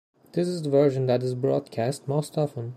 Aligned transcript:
This 0.31 0.47
is 0.47 0.63
the 0.63 0.69
version 0.71 1.05
that 1.05 1.21
is 1.21 1.35
broadcast 1.35 2.07
most 2.07 2.35
often. 2.35 2.69